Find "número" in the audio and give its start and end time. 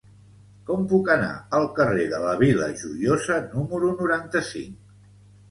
3.53-3.93